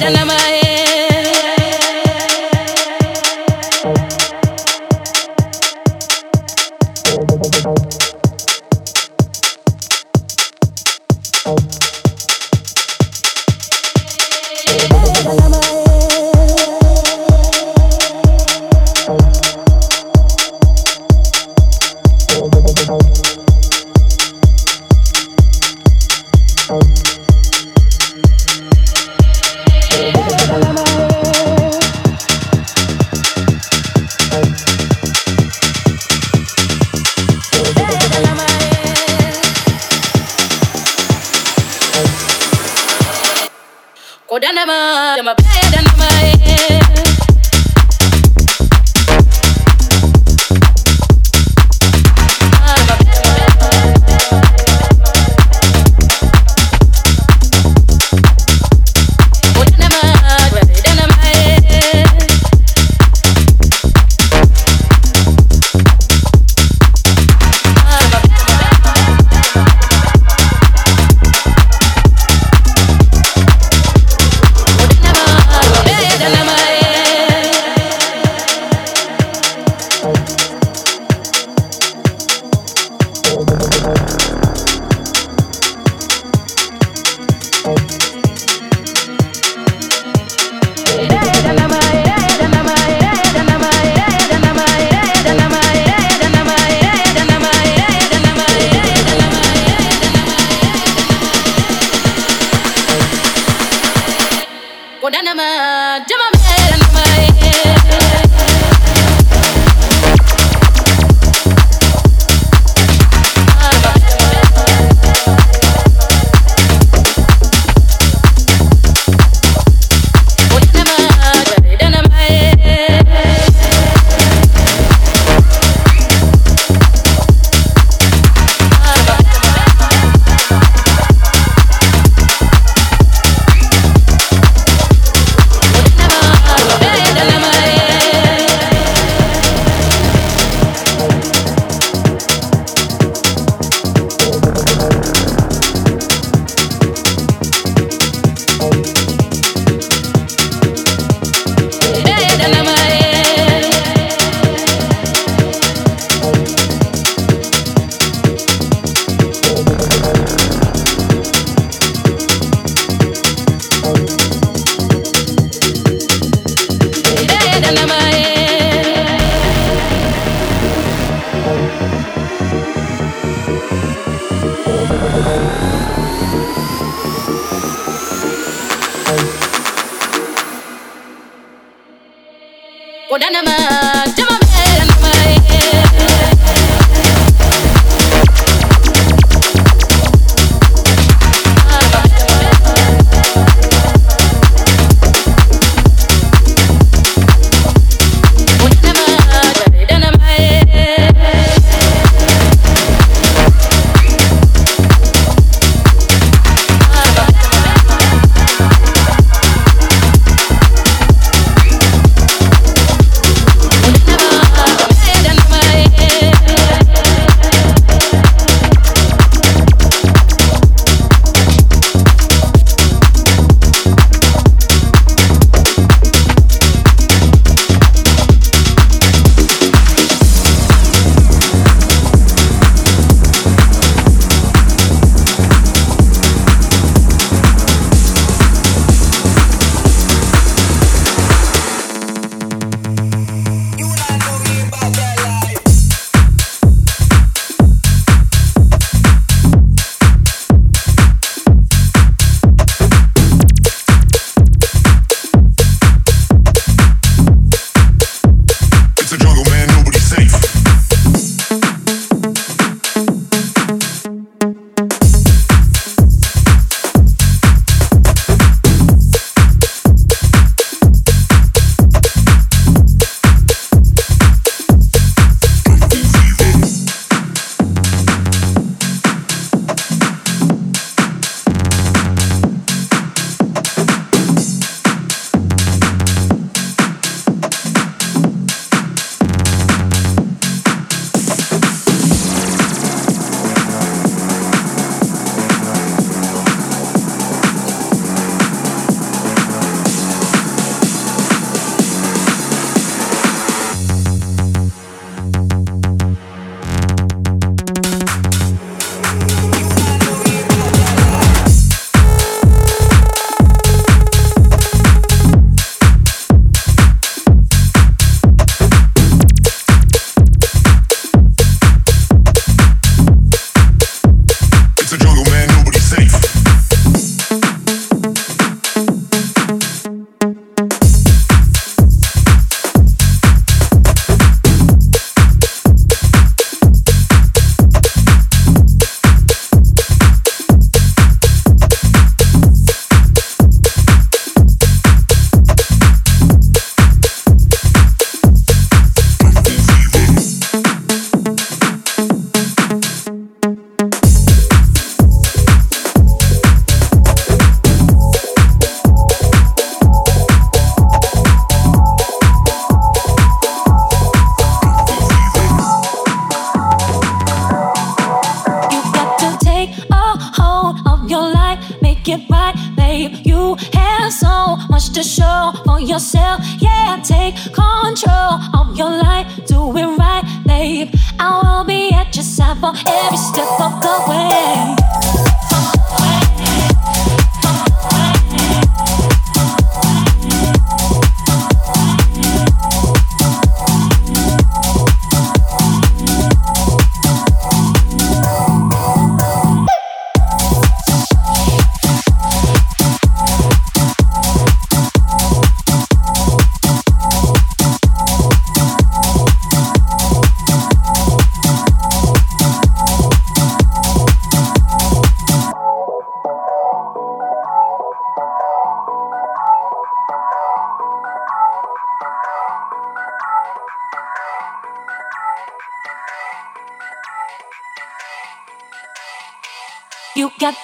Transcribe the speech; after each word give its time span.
Then 0.00 0.16
I'm 0.16 0.28
a 0.28 0.63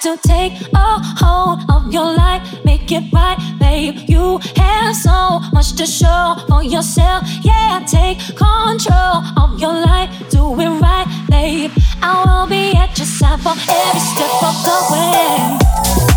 to 0.01 0.17
take 0.23 0.53
a 0.73 0.99
hold 1.21 1.59
of 1.69 1.93
your 1.93 2.05
life, 2.15 2.41
make 2.65 2.91
it 2.91 3.03
right, 3.13 3.37
babe. 3.59 3.95
You 4.07 4.39
have 4.55 4.95
so 4.95 5.39
much 5.53 5.73
to 5.73 5.85
show 5.85 6.35
for 6.47 6.63
yourself. 6.63 7.23
Yeah, 7.43 7.85
take 7.85 8.17
control 8.35 9.21
of 9.37 9.59
your 9.59 9.73
life, 9.73 10.09
do 10.29 10.59
it 10.59 10.69
right, 10.81 11.07
babe. 11.29 11.71
I 12.01 12.23
will 12.25 12.47
be 12.47 12.75
at 12.75 12.97
your 12.97 13.05
side 13.05 13.41
for 13.41 13.51
every 13.51 14.01
step 14.01 14.43
of 14.43 14.55
the 14.65 16.07
way. 16.07 16.10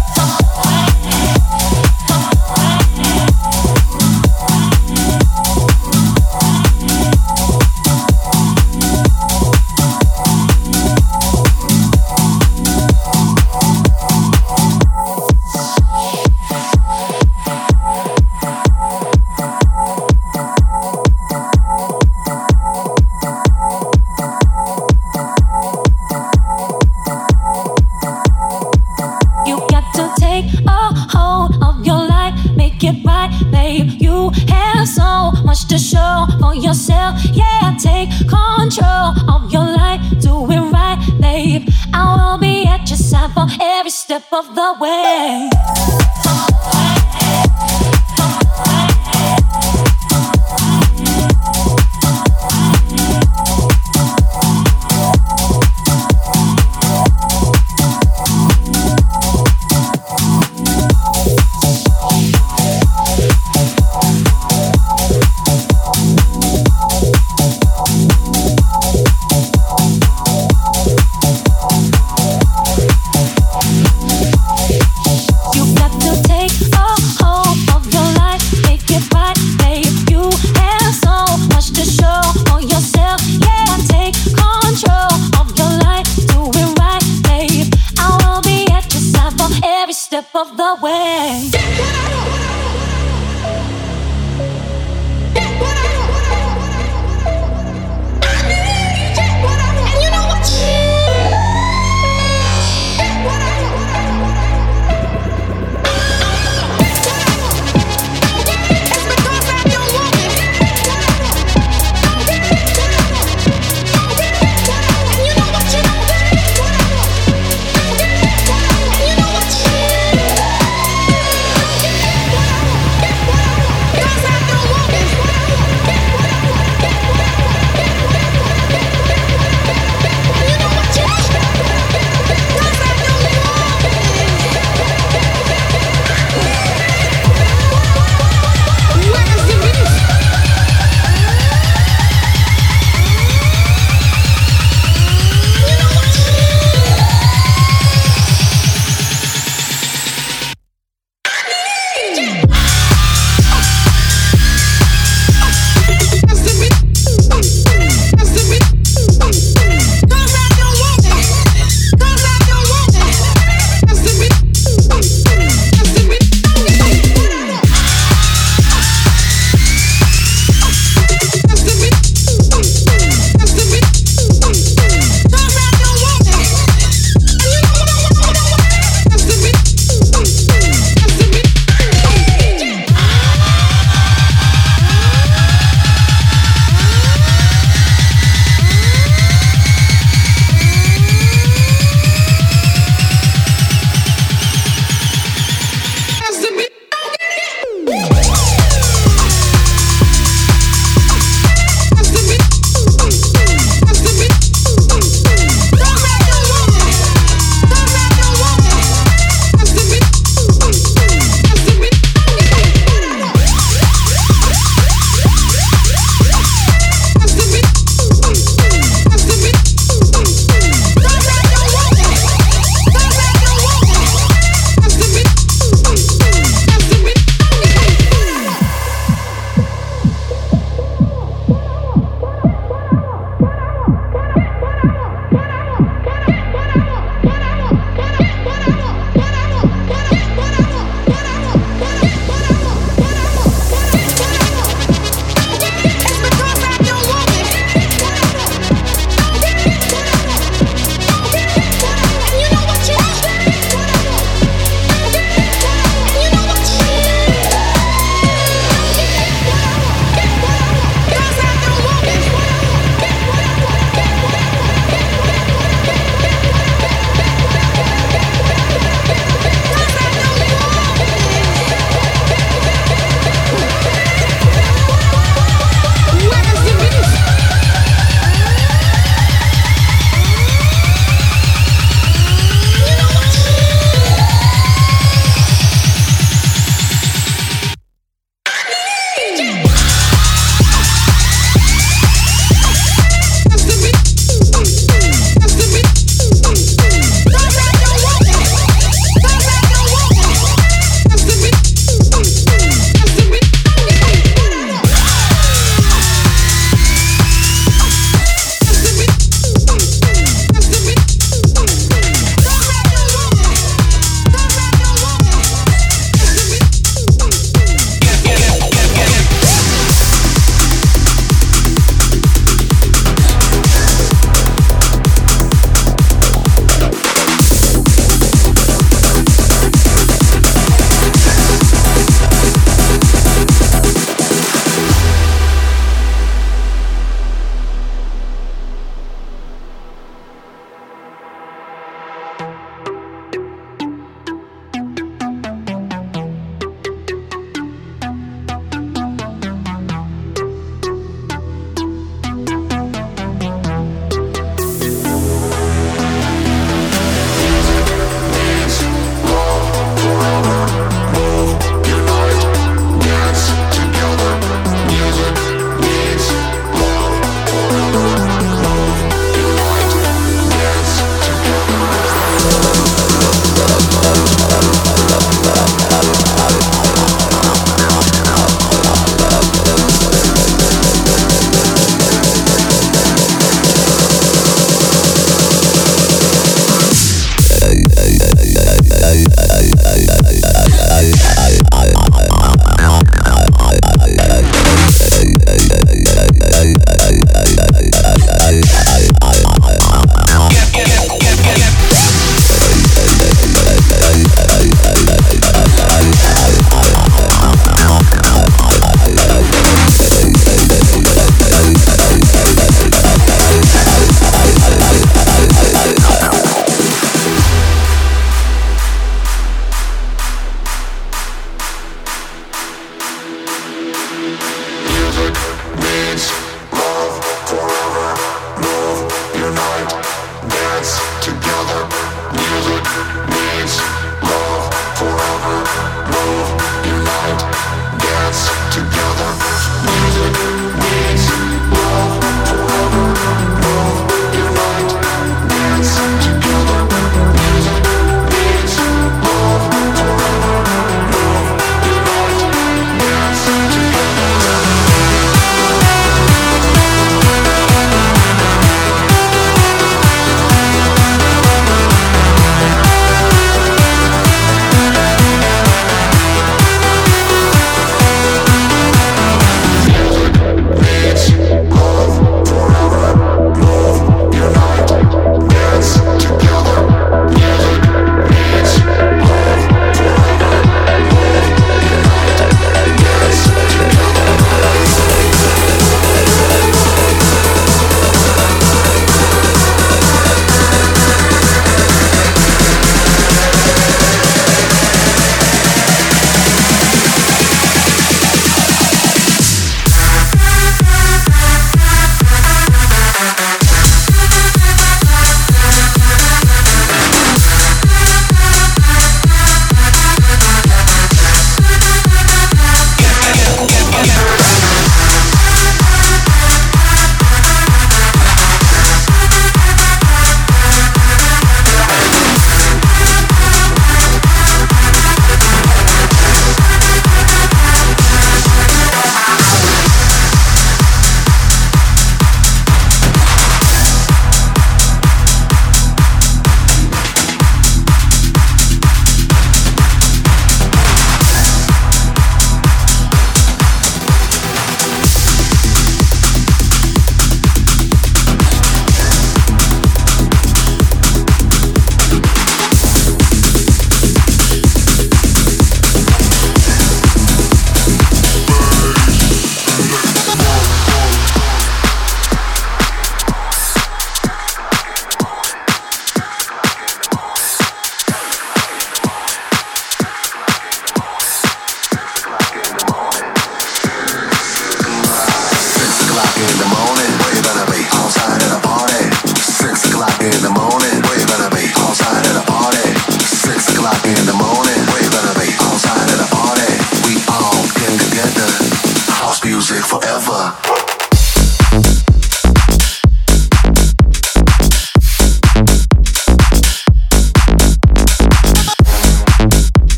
To 35.75 35.81
show 35.81 36.27
for 36.39 36.55
yourself. 36.55 37.19
Yeah, 37.33 37.77
take 37.79 38.11
control 38.29 39.15
of 39.29 39.53
your 39.53 39.65
life, 39.65 40.01
do 40.21 40.49
it 40.51 40.61
right, 40.71 40.99
babe. 41.21 41.69
I 41.93 42.15
will 42.15 42.39
be 42.39 42.65
at 42.67 42.89
your 42.89 42.99
side 42.99 43.33
for 43.33 43.47
every 43.61 43.91
step 43.91 44.25
of 44.33 44.55
the 44.55 44.77
way. 44.81 45.84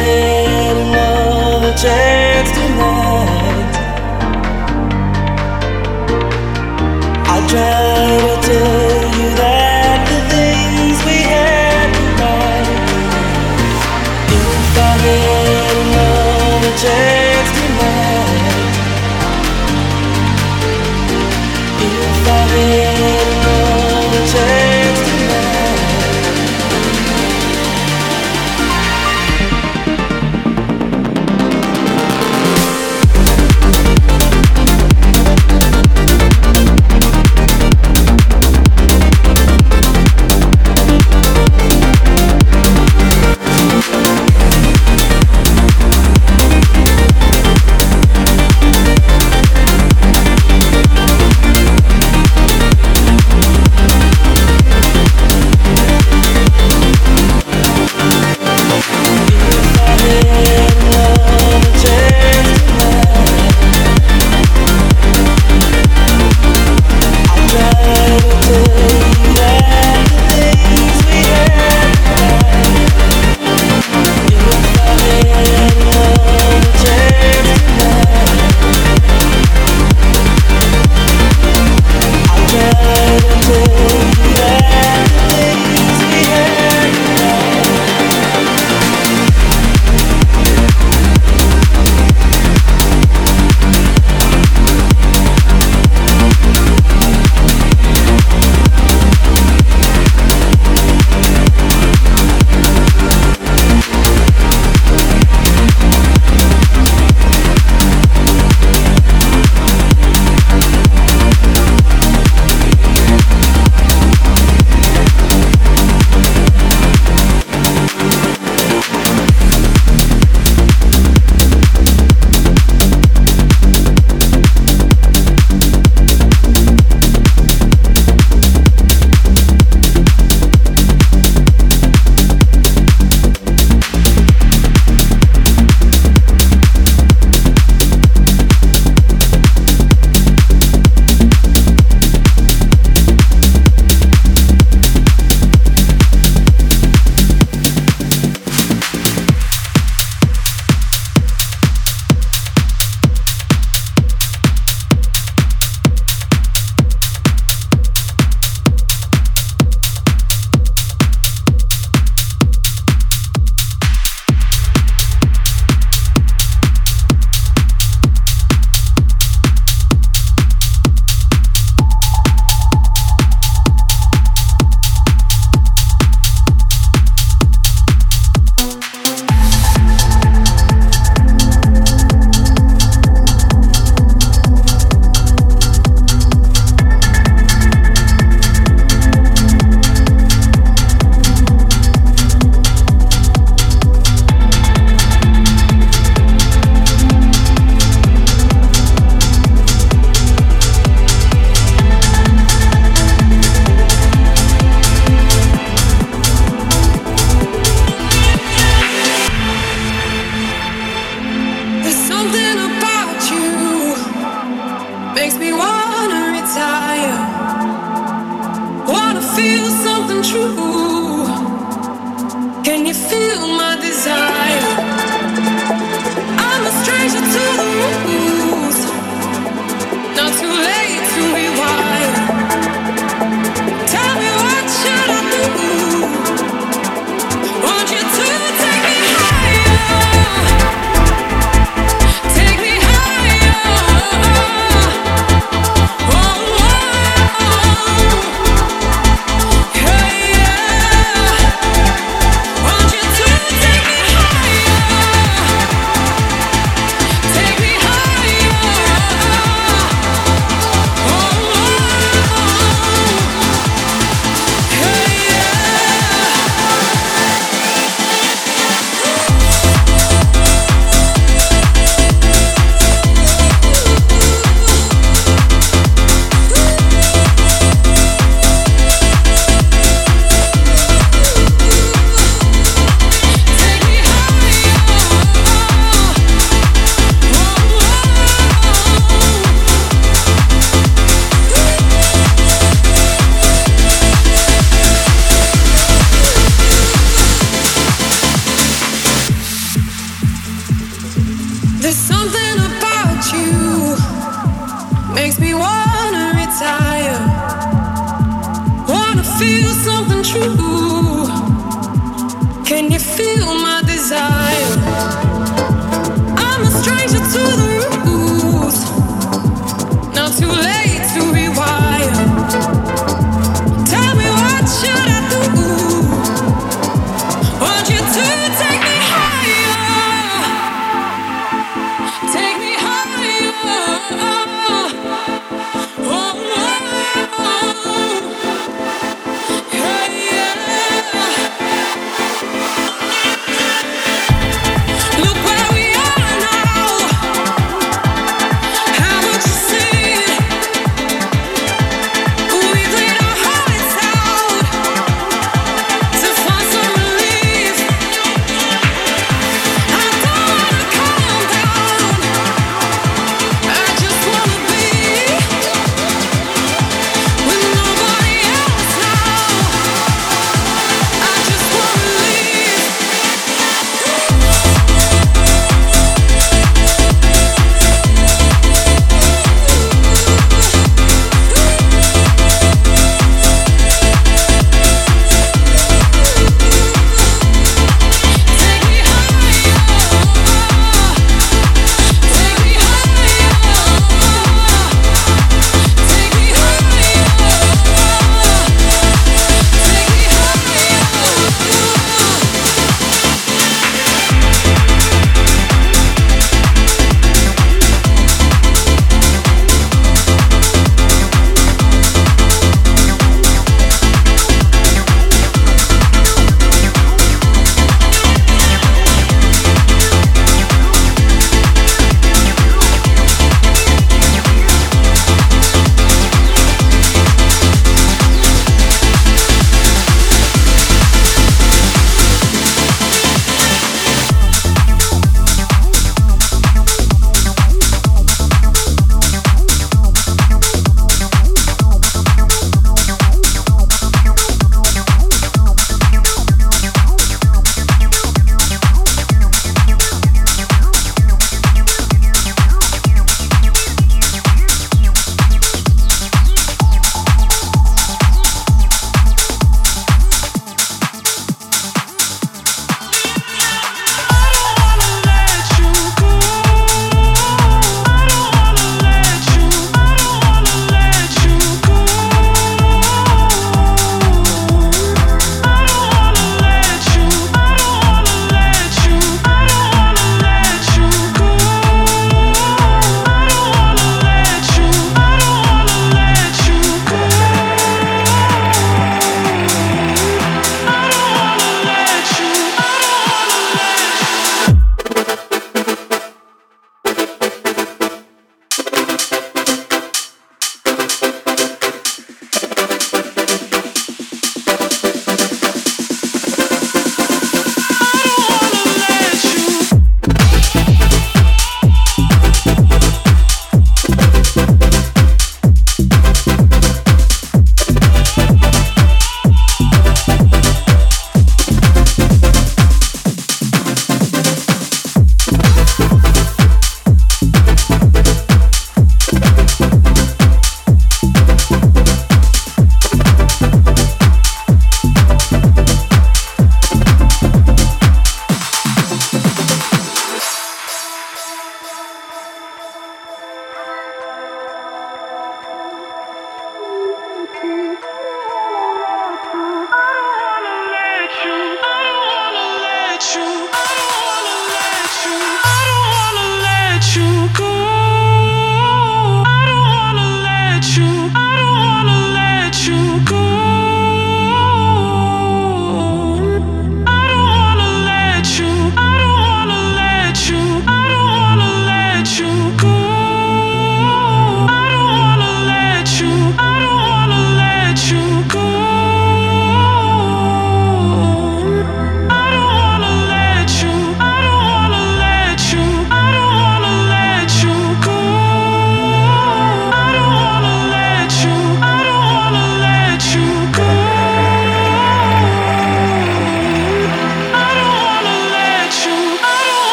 Yeah 0.00 0.31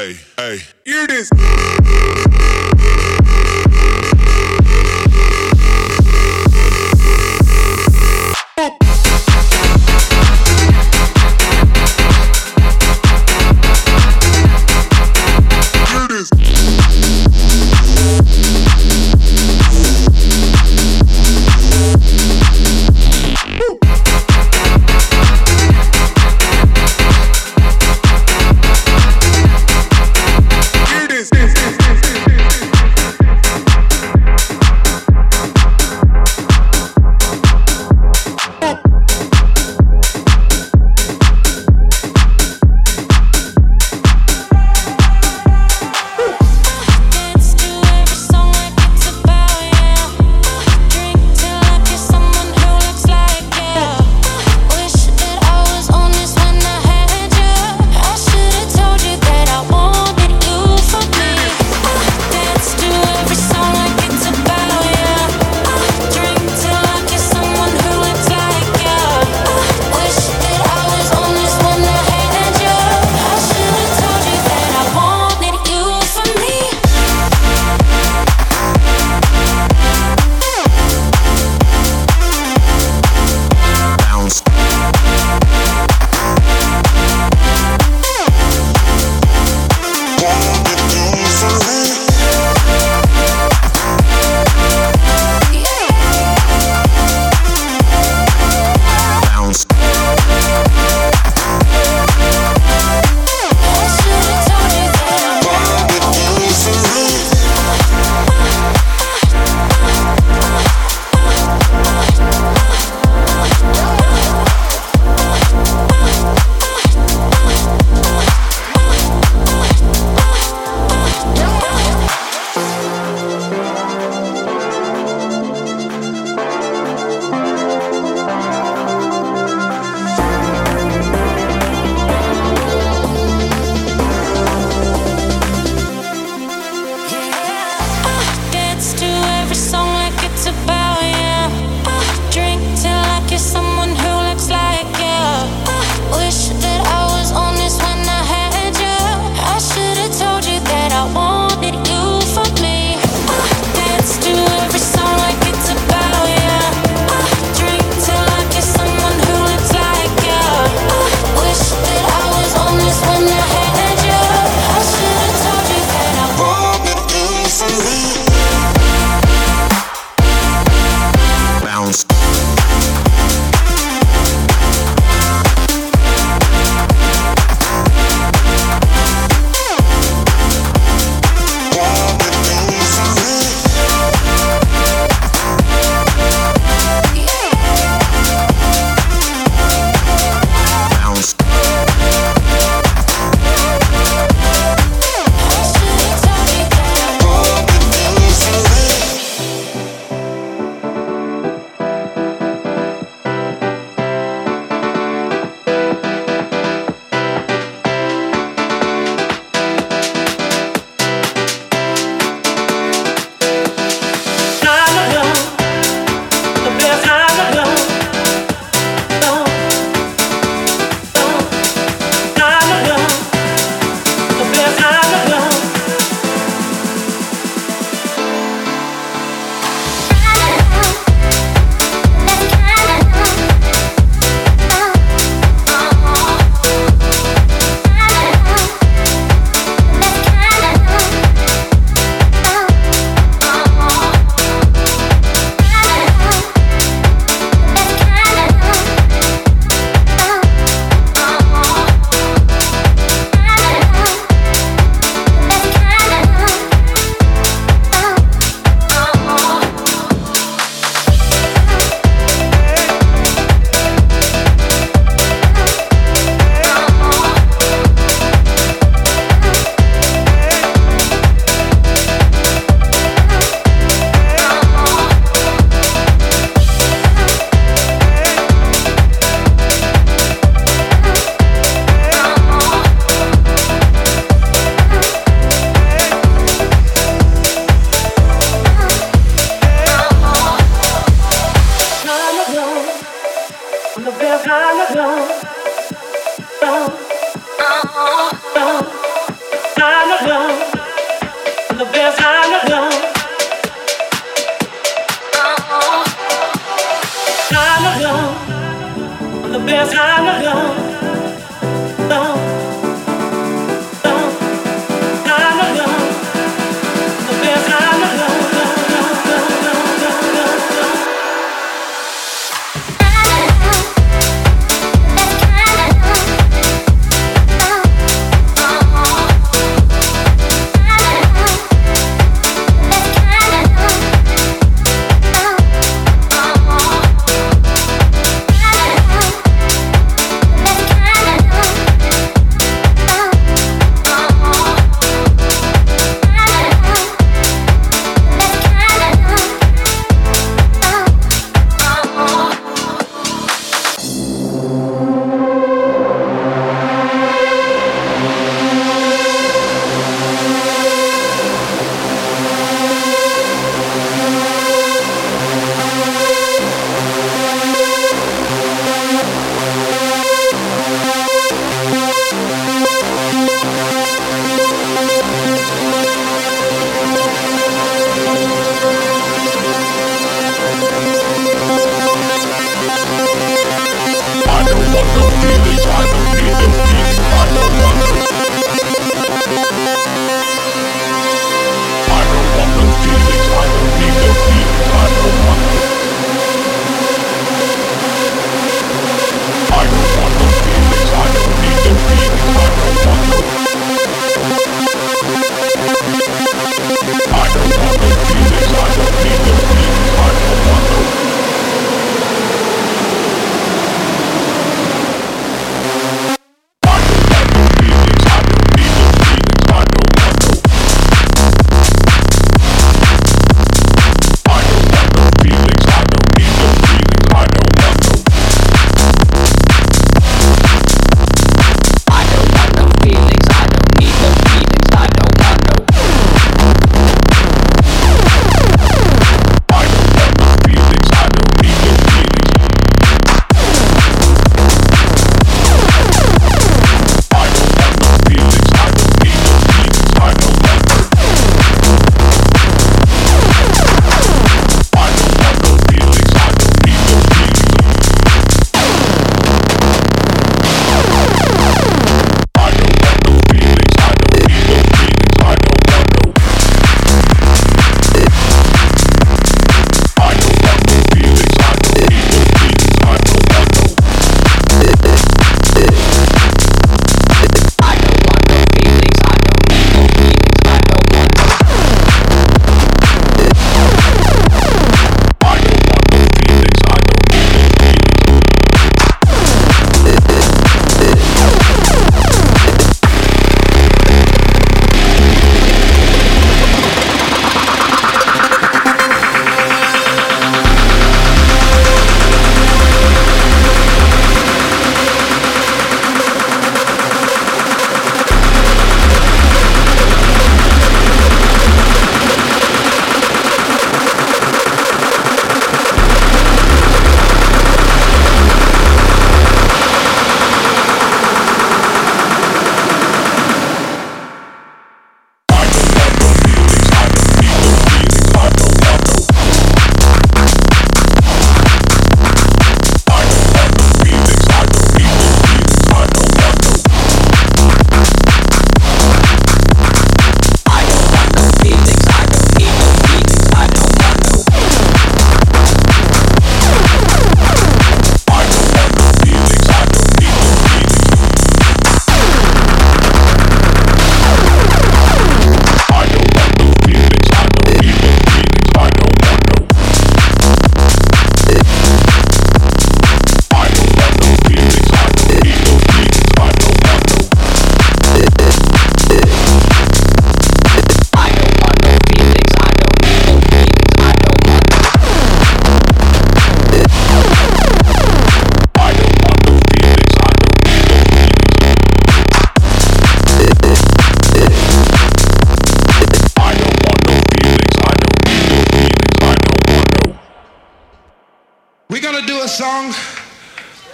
Hey, 0.00 0.16
hey, 0.38 0.58
hear 0.82 1.06
this. 1.06 1.28